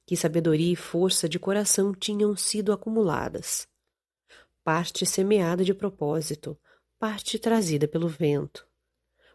que 0.06 0.16
sabedoria 0.16 0.72
e 0.72 0.76
força 0.76 1.28
de 1.28 1.40
coração 1.40 1.94
tinham 1.94 2.36
sido 2.36 2.72
acumuladas. 2.72 3.68
Parte 4.64 5.06
semeada 5.06 5.64
de 5.64 5.74
propósito, 5.74 6.58
parte 7.00 7.40
trazida 7.40 7.88
pelo 7.88 8.08
vento, 8.08 8.68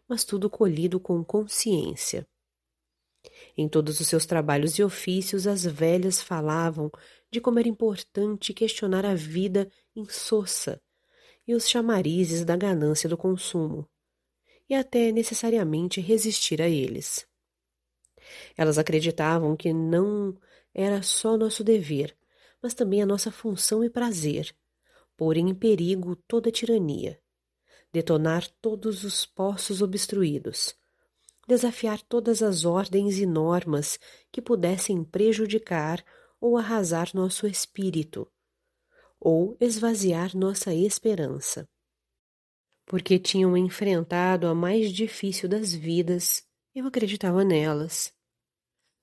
mas 0.08 0.24
tudo 0.24 0.48
colhido 0.48 1.00
com 1.00 1.24
consciência. 1.24 2.26
Em 3.56 3.68
todos 3.68 4.00
os 4.00 4.06
seus 4.06 4.26
trabalhos 4.26 4.78
e 4.78 4.82
ofícios, 4.82 5.46
as 5.46 5.64
velhas 5.64 6.22
falavam 6.22 6.90
de 7.30 7.40
como 7.40 7.58
era 7.58 7.68
importante 7.68 8.54
questionar 8.54 9.04
a 9.04 9.14
vida 9.14 9.70
insossa 9.94 10.80
e 11.46 11.54
os 11.54 11.68
chamarizes 11.68 12.44
da 12.44 12.56
ganância 12.56 13.08
do 13.08 13.16
consumo, 13.16 13.88
e 14.68 14.74
até 14.74 15.10
necessariamente 15.10 16.00
resistir 16.00 16.62
a 16.62 16.68
eles. 16.68 17.26
Elas 18.56 18.78
acreditavam 18.78 19.56
que 19.56 19.72
não 19.72 20.36
era 20.72 21.02
só 21.02 21.36
nosso 21.36 21.64
dever, 21.64 22.16
mas 22.62 22.74
também 22.74 23.02
a 23.02 23.06
nossa 23.06 23.32
função 23.32 23.82
e 23.82 23.90
prazer, 23.90 24.54
pôr 25.16 25.36
em 25.36 25.52
perigo 25.54 26.14
toda 26.14 26.50
tirania, 26.50 27.20
detonar 27.92 28.48
todos 28.60 29.02
os 29.02 29.26
poços 29.26 29.82
obstruídos, 29.82 30.74
desafiar 31.46 32.00
todas 32.02 32.42
as 32.42 32.64
ordens 32.64 33.18
e 33.18 33.26
normas 33.26 33.98
que 34.30 34.40
pudessem 34.40 35.02
prejudicar 35.02 36.04
ou 36.40 36.56
arrasar 36.56 37.10
nosso 37.14 37.46
espírito, 37.46 38.30
ou 39.18 39.56
esvaziar 39.60 40.36
nossa 40.36 40.74
esperança. 40.74 41.68
Porque 42.86 43.18
tinham 43.18 43.56
enfrentado 43.56 44.46
a 44.46 44.54
mais 44.54 44.92
difícil 44.92 45.48
das 45.48 45.74
vidas, 45.74 46.44
eu 46.74 46.86
acreditava 46.86 47.44
nelas. 47.44 48.12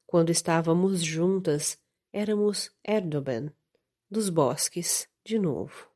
Quando 0.06 0.32
estávamos 0.32 1.04
juntas, 1.04 1.78
éramos 2.12 2.72
Erdogan, 2.84 3.54
dos 4.10 4.30
bosques, 4.30 5.08
de 5.24 5.38
novo. 5.38 5.90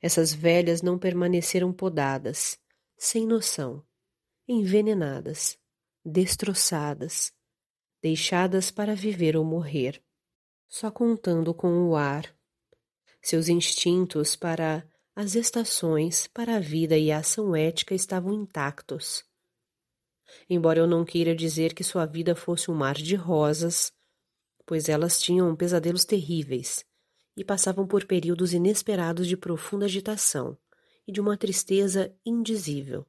Essas 0.00 0.32
velhas 0.32 0.82
não 0.82 0.98
permaneceram 0.98 1.72
podadas, 1.72 2.58
sem 2.96 3.26
noção, 3.26 3.84
envenenadas, 4.48 5.56
destroçadas, 6.04 7.32
deixadas 8.02 8.70
para 8.70 8.94
viver 8.94 9.36
ou 9.36 9.44
morrer, 9.44 10.02
só 10.68 10.90
contando 10.90 11.54
com 11.54 11.88
o 11.88 11.96
ar. 11.96 12.34
Seus 13.22 13.48
instintos 13.48 14.34
para 14.34 14.84
as 15.14 15.34
estações, 15.34 16.26
para 16.26 16.56
a 16.56 16.60
vida 16.60 16.98
e 16.98 17.12
a 17.12 17.18
ação 17.18 17.54
ética 17.54 17.94
estavam 17.94 18.32
intactos. 18.32 19.24
Embora 20.48 20.80
eu 20.80 20.86
não 20.86 21.04
queira 21.04 21.36
dizer 21.36 21.74
que 21.74 21.84
sua 21.84 22.06
vida 22.06 22.34
fosse 22.34 22.70
um 22.70 22.74
mar 22.74 22.94
de 22.94 23.14
rosas, 23.14 23.92
pois 24.66 24.88
elas 24.88 25.20
tinham 25.20 25.54
pesadelos 25.54 26.04
terríveis 26.04 26.84
e 27.36 27.44
passavam 27.44 27.86
por 27.86 28.06
períodos 28.06 28.52
inesperados 28.52 29.26
de 29.26 29.36
profunda 29.36 29.84
agitação 29.84 30.58
e 31.06 31.12
de 31.12 31.20
uma 31.20 31.36
tristeza 31.36 32.14
indizível. 32.24 33.06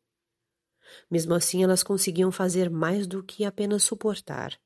Mesmo 1.10 1.34
assim, 1.34 1.64
elas 1.64 1.84
conseguiam 1.84 2.32
fazer 2.32 2.70
mais 2.70 3.08
do 3.08 3.24
que 3.24 3.46
apenas 3.46 3.84
suportar. 3.84 4.58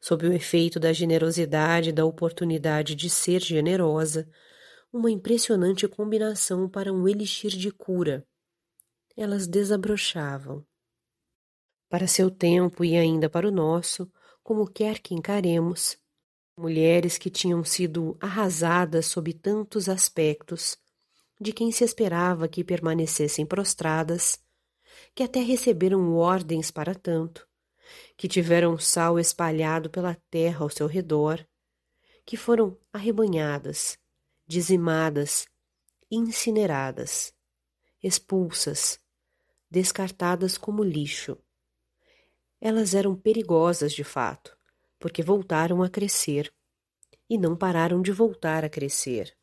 Sob 0.00 0.26
o 0.26 0.32
efeito 0.32 0.78
da 0.78 0.92
generosidade 0.92 1.90
e 1.90 1.92
da 1.92 2.04
oportunidade 2.04 2.94
de 2.94 3.08
ser 3.08 3.40
generosa, 3.40 4.28
uma 4.92 5.10
impressionante 5.10 5.86
combinação 5.86 6.68
para 6.68 6.92
um 6.92 7.06
elixir 7.08 7.50
de 7.50 7.70
cura. 7.70 8.26
Elas 9.16 9.46
desabrochavam. 9.46 10.64
Para 11.88 12.06
seu 12.06 12.30
tempo 12.30 12.84
e 12.84 12.96
ainda 12.96 13.28
para 13.28 13.48
o 13.48 13.50
nosso, 13.50 14.10
como 14.42 14.66
quer 14.66 14.98
que 14.98 15.14
encaremos, 15.14 15.98
mulheres 16.56 17.16
que 17.16 17.30
tinham 17.30 17.62
sido 17.64 18.16
arrasadas 18.20 19.06
sob 19.06 19.32
tantos 19.32 19.88
aspectos, 19.88 20.76
de 21.40 21.52
quem 21.52 21.70
se 21.70 21.84
esperava 21.84 22.48
que 22.48 22.64
permanecessem 22.64 23.46
prostradas, 23.46 24.38
que 25.14 25.22
até 25.22 25.40
receberam 25.40 26.14
ordens 26.14 26.70
para 26.70 26.94
tanto, 26.94 27.46
que 28.16 28.28
tiveram 28.28 28.78
sal 28.78 29.18
espalhado 29.18 29.90
pela 29.90 30.14
terra 30.30 30.62
ao 30.62 30.70
seu 30.70 30.86
redor, 30.86 31.46
que 32.24 32.36
foram 32.36 32.76
arrebanhadas, 32.92 33.98
dizimadas, 34.46 35.46
incineradas, 36.10 37.32
expulsas, 38.02 39.00
descartadas 39.70 40.56
como 40.56 40.82
lixo. 40.82 41.36
Elas 42.60 42.94
eram 42.94 43.14
perigosas 43.14 43.92
de 43.92 44.04
fato, 44.04 44.56
porque 44.98 45.22
voltaram 45.22 45.82
a 45.82 45.88
crescer 45.88 46.52
e 47.28 47.38
não 47.38 47.56
pararam 47.56 48.00
de 48.02 48.10
voltar 48.10 48.64
a 48.64 48.68
crescer. 48.68 49.36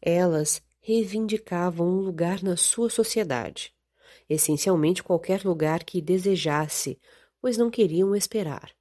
Elas 0.00 0.62
reivindicavam 0.80 1.86
um 1.86 2.00
lugar 2.00 2.42
na 2.42 2.56
sua 2.56 2.88
sociedade, 2.88 3.74
essencialmente 4.28 5.02
qualquer 5.02 5.44
lugar 5.44 5.84
que 5.84 6.02
desejasse, 6.02 7.00
pois 7.40 7.56
não 7.56 7.70
queriam 7.70 8.14
esperar, 8.14 8.74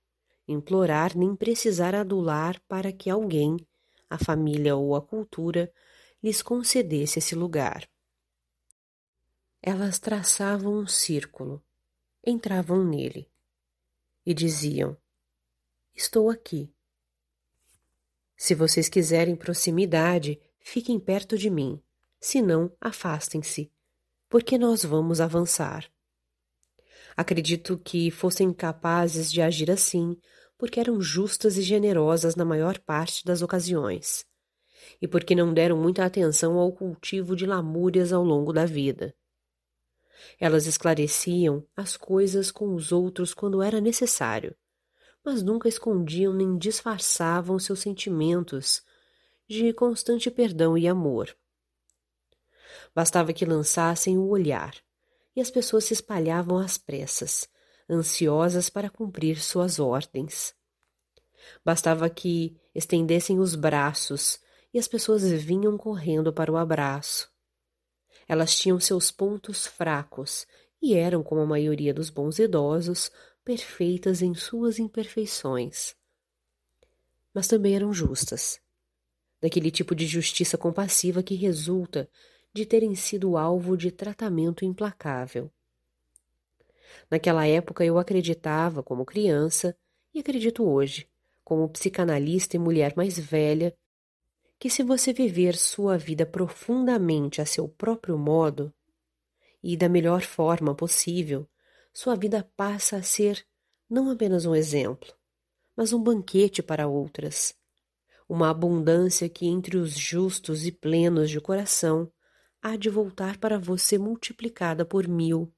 implorar 0.47 1.17
nem 1.17 1.35
precisar 1.35 1.95
adular 1.95 2.61
para 2.67 2.91
que 2.91 3.09
alguém, 3.09 3.57
a 4.09 4.17
família 4.17 4.75
ou 4.75 4.95
a 4.95 5.01
cultura, 5.01 5.71
lhes 6.21 6.41
concedesse 6.41 7.19
esse 7.19 7.35
lugar. 7.35 7.89
Elas 9.61 9.99
traçavam 9.99 10.73
um 10.79 10.87
círculo, 10.87 11.63
entravam 12.25 12.83
nele 12.83 13.29
e 14.25 14.33
diziam: 14.33 14.97
Estou 15.95 16.29
aqui. 16.29 16.71
Se 18.35 18.53
vocês 18.53 18.87
quiserem 18.87 19.35
proximidade, 19.35 20.39
fiquem 20.59 20.99
perto 20.99 21.37
de 21.37 21.49
mim, 21.49 21.81
se 22.19 22.41
não, 22.41 22.71
afastem-se 22.79 23.71
porque 24.29 24.57
nós 24.57 24.83
vamos 24.83 25.21
avançar. 25.21 25.89
Acredito 27.15 27.77
que 27.77 28.11
fossem 28.11 28.53
capazes 28.53 29.31
de 29.31 29.41
agir 29.41 29.71
assim, 29.71 30.17
porque 30.57 30.79
eram 30.79 31.01
justas 31.01 31.57
e 31.57 31.61
generosas 31.61 32.35
na 32.35 32.45
maior 32.45 32.77
parte 32.79 33.23
das 33.25 33.41
ocasiões, 33.41 34.25
e 35.01 35.07
porque 35.07 35.35
não 35.35 35.53
deram 35.53 35.77
muita 35.77 36.05
atenção 36.05 36.57
ao 36.57 36.71
cultivo 36.71 37.35
de 37.35 37.45
lamúrias 37.45 38.11
ao 38.11 38.23
longo 38.23 38.51
da 38.51 38.65
vida. 38.65 39.15
Elas 40.39 40.65
esclareciam 40.65 41.65
as 41.75 41.95
coisas 41.95 42.51
com 42.51 42.73
os 42.73 42.91
outros 42.91 43.33
quando 43.33 43.61
era 43.61 43.79
necessário, 43.79 44.55
mas 45.23 45.43
nunca 45.43 45.67
escondiam 45.67 46.33
nem 46.33 46.57
disfarçavam 46.57 47.59
seus 47.59 47.79
sentimentos 47.79 48.81
de 49.47 49.73
constante 49.73 50.29
perdão 50.29 50.77
e 50.77 50.87
amor. 50.87 51.35
Bastava 52.97 53.31
que 53.31 53.45
lançassem 53.45 54.17
o 54.17 54.27
olhar, 54.27 54.75
e 55.35 55.39
as 55.39 55.51
pessoas 55.51 55.83
se 55.83 55.93
espalhavam 55.93 56.57
às 56.57 56.79
pressas, 56.79 57.47
ansiosas 57.87 58.71
para 58.71 58.89
cumprir 58.89 59.39
suas 59.39 59.77
ordens. 59.77 60.55
Bastava 61.63 62.09
que 62.09 62.59
estendessem 62.73 63.37
os 63.37 63.53
braços, 63.53 64.39
e 64.73 64.79
as 64.79 64.87
pessoas 64.87 65.31
vinham 65.31 65.77
correndo 65.77 66.33
para 66.33 66.51
o 66.51 66.57
abraço. 66.57 67.31
Elas 68.27 68.57
tinham 68.57 68.79
seus 68.79 69.11
pontos 69.11 69.67
fracos 69.67 70.47
e 70.81 70.95
eram, 70.95 71.21
como 71.21 71.41
a 71.41 71.45
maioria 71.45 71.93
dos 71.93 72.09
bons 72.09 72.39
idosos, 72.39 73.11
perfeitas 73.45 74.23
em 74.23 74.33
suas 74.33 74.79
imperfeições. 74.79 75.95
Mas 77.31 77.47
também 77.47 77.75
eram 77.75 77.93
justas. 77.93 78.59
Daquele 79.39 79.69
tipo 79.69 79.93
de 79.93 80.07
justiça 80.07 80.57
compassiva 80.57 81.21
que 81.21 81.35
resulta 81.35 82.09
de 82.57 82.65
terem 82.65 82.95
sido 82.95 83.37
alvo 83.37 83.77
de 83.77 83.91
tratamento 83.91 84.65
implacável. 84.65 85.51
Naquela 87.09 87.45
época 87.45 87.85
eu 87.85 87.99
acreditava, 87.99 88.81
como 88.81 89.05
criança, 89.05 89.77
e 90.11 90.19
acredito 90.19 90.67
hoje, 90.67 91.07
como 91.43 91.69
psicanalista 91.69 92.55
e 92.55 92.59
mulher 92.59 92.95
mais 92.97 93.19
velha, 93.19 93.77
que 94.57 94.71
se 94.71 94.81
você 94.81 95.13
viver 95.13 95.55
sua 95.55 95.99
vida 95.99 96.25
profundamente 96.25 97.39
a 97.39 97.45
seu 97.45 97.69
próprio 97.69 98.17
modo 98.17 98.73
e 99.61 99.77
da 99.77 99.87
melhor 99.87 100.23
forma 100.23 100.73
possível, 100.73 101.47
sua 101.93 102.15
vida 102.15 102.49
passa 102.57 102.97
a 102.97 103.03
ser 103.03 103.45
não 103.87 104.09
apenas 104.09 104.45
um 104.45 104.55
exemplo, 104.55 105.13
mas 105.75 105.93
um 105.93 106.01
banquete 106.01 106.63
para 106.63 106.87
outras, 106.87 107.53
uma 108.27 108.49
abundância 108.49 109.29
que 109.29 109.45
entre 109.45 109.77
os 109.77 109.91
justos 109.95 110.65
e 110.65 110.71
plenos 110.71 111.29
de 111.29 111.39
coração 111.39 112.11
há 112.61 112.75
de 112.75 112.89
voltar 112.89 113.37
para 113.37 113.59
você 113.59 113.97
multiplicada 113.97 114.85
por 114.85 115.07
mil. 115.07 115.53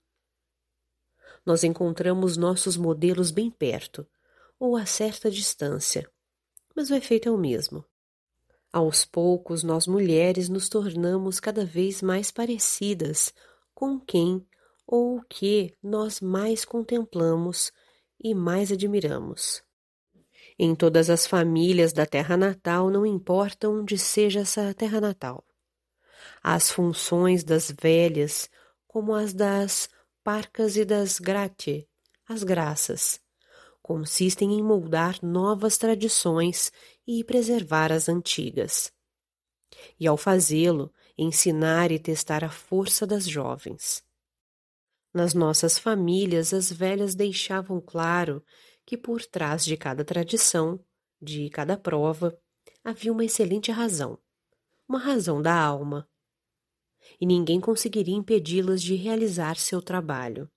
Nós 1.46 1.64
encontramos 1.64 2.38
nossos 2.38 2.78
modelos 2.78 3.32
bem 3.32 3.50
perto, 3.50 4.08
ou 4.60 4.76
a 4.76 4.86
certa 4.86 5.32
distância, 5.32 6.10
mas 6.76 6.90
o 6.90 6.96
efeito 6.96 7.30
é 7.30 7.32
o 7.32 7.38
mesmo. 7.38 7.86
Aos 8.72 9.04
poucos, 9.04 9.64
nós 9.64 9.88
mulheres 9.88 10.48
nos 10.48 10.70
tornamos 10.70 11.40
cada 11.40 11.66
vez 11.66 12.02
mais 12.02 12.30
parecidas 12.30 13.34
com 13.74 14.00
quem 14.00 14.46
ou 14.86 15.18
o 15.18 15.24
que 15.24 15.76
nós 15.82 16.20
mais 16.20 16.66
contemplamos 16.66 17.72
e 18.22 18.36
mais 18.36 18.72
admiramos. 18.72 19.64
Em 20.58 20.76
todas 20.76 21.10
as 21.10 21.26
famílias 21.26 21.94
da 21.94 22.06
terra 22.06 22.36
natal, 22.36 22.90
não 22.90 23.06
importa 23.06 23.70
onde 23.70 23.98
seja 23.98 24.42
essa 24.42 24.74
terra 24.74 25.00
natal. 25.00 25.44
As 26.42 26.72
funções 26.72 27.44
das 27.44 27.72
velhas, 27.72 28.50
como 28.88 29.14
as 29.14 29.34
das 29.34 29.90
parcas 30.24 30.78
e 30.78 30.86
das 30.86 31.20
grate, 31.20 31.88
as 32.28 32.44
graças, 32.44 33.20
consistem 33.82 34.54
em 34.54 34.64
moldar 34.64 35.18
novas 35.24 35.78
tradições 35.78 36.72
e 37.08 37.24
preservar 37.24 37.92
as 37.92 38.08
antigas. 38.08 38.92
E 40.00 40.08
ao 40.08 40.18
fazê-lo, 40.18 40.94
ensinar 41.18 41.92
e 41.92 42.00
testar 42.00 42.44
a 42.44 42.50
força 42.50 43.06
das 43.06 43.28
jovens. 43.28 44.04
Nas 45.14 45.34
nossas 45.34 45.78
famílias, 45.78 46.54
as 46.54 46.72
velhas 46.72 47.16
deixavam 47.16 47.82
claro 47.82 48.44
que 48.86 48.98
por 48.98 49.24
trás 49.26 49.66
de 49.66 49.76
cada 49.76 50.06
tradição, 50.06 50.84
de 51.22 51.50
cada 51.50 51.78
prova, 51.78 52.36
havia 52.84 53.12
uma 53.12 53.26
excelente 53.26 53.72
razão, 53.72 54.18
uma 54.88 55.00
razão 55.00 55.42
da 55.42 55.54
alma, 55.54 56.09
e 57.20 57.26
ninguém 57.26 57.60
conseguiria 57.60 58.16
impedi-las 58.16 58.82
de 58.82 58.96
realizar 58.96 59.56
seu 59.58 59.82
trabalho. 59.82 60.50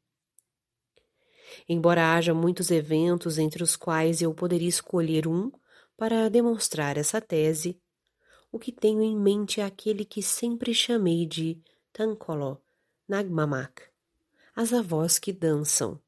Embora 1.68 2.14
haja 2.14 2.34
muitos 2.34 2.70
eventos 2.70 3.38
entre 3.38 3.62
os 3.62 3.76
quais 3.76 4.22
eu 4.22 4.32
poderia 4.34 4.68
escolher 4.68 5.26
um 5.28 5.50
para 5.96 6.28
demonstrar 6.28 6.96
essa 6.96 7.20
tese, 7.20 7.78
o 8.50 8.58
que 8.58 8.72
tenho 8.72 9.02
em 9.02 9.16
mente 9.16 9.60
é 9.60 9.64
aquele 9.64 10.04
que 10.04 10.22
sempre 10.22 10.74
chamei 10.74 11.26
de 11.26 11.60
Tankolo 11.92 12.60
Nagmamak, 13.08 13.82
as 14.54 14.72
avós 14.72 15.18
que 15.18 15.32
dançam. 15.32 16.00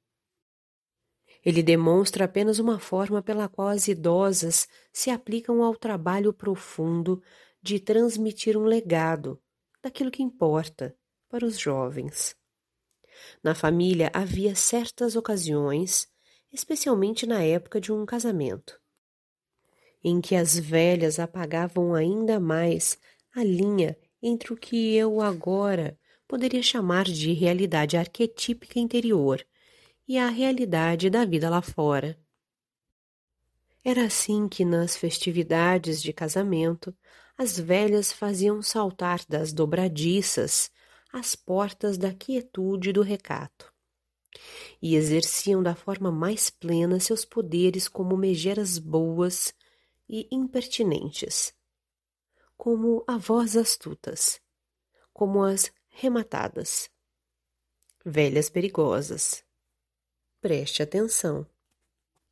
Ele 1.44 1.62
demonstra 1.62 2.24
apenas 2.24 2.58
uma 2.58 2.78
forma 2.78 3.22
pela 3.22 3.48
qual 3.48 3.68
as 3.68 3.86
idosas 3.86 4.66
se 4.92 5.10
aplicam 5.10 5.62
ao 5.62 5.76
trabalho 5.76 6.32
profundo 6.32 7.22
de 7.62 7.78
transmitir 7.78 8.56
um 8.56 8.64
legado 8.64 9.40
daquilo 9.84 10.10
que 10.10 10.22
importa 10.22 10.96
para 11.28 11.44
os 11.44 11.58
jovens. 11.58 12.34
Na 13.42 13.54
família 13.54 14.10
havia 14.14 14.54
certas 14.54 15.14
ocasiões, 15.14 16.08
especialmente 16.50 17.26
na 17.26 17.42
época 17.42 17.78
de 17.78 17.92
um 17.92 18.06
casamento, 18.06 18.80
em 20.02 20.22
que 20.22 20.34
as 20.34 20.58
velhas 20.58 21.18
apagavam 21.18 21.94
ainda 21.94 22.40
mais 22.40 22.98
a 23.36 23.44
linha 23.44 23.94
entre 24.22 24.54
o 24.54 24.56
que 24.56 24.94
eu 24.96 25.20
agora 25.20 25.98
poderia 26.26 26.62
chamar 26.62 27.04
de 27.04 27.34
realidade 27.34 27.98
arquetípica 27.98 28.80
interior 28.80 29.46
e 30.08 30.16
a 30.16 30.28
realidade 30.28 31.10
da 31.10 31.26
vida 31.26 31.50
lá 31.50 31.60
fora. 31.60 32.18
Era 33.84 34.06
assim 34.06 34.48
que 34.48 34.64
nas 34.64 34.96
festividades 34.96 36.02
de 36.02 36.10
casamento 36.10 36.96
as 37.36 37.58
velhas 37.58 38.12
faziam 38.12 38.62
saltar 38.62 39.24
das 39.28 39.52
dobradiças 39.52 40.70
as 41.14 41.36
portas 41.36 41.96
da 41.96 42.12
quietude 42.12 42.90
e 42.90 42.92
do 42.92 43.00
recato, 43.00 43.72
e 44.82 44.96
exerciam 44.96 45.62
da 45.62 45.72
forma 45.72 46.10
mais 46.10 46.50
plena 46.50 46.98
seus 46.98 47.24
poderes 47.24 47.86
como 47.86 48.16
megeras 48.16 48.78
boas 48.78 49.54
e 50.08 50.26
impertinentes, 50.28 51.54
como 52.56 53.04
avós 53.06 53.56
astutas, 53.56 54.40
como 55.12 55.44
as 55.44 55.72
rematadas, 55.88 56.90
velhas 58.04 58.50
perigosas. 58.50 59.44
Preste 60.40 60.82
atenção. 60.82 61.46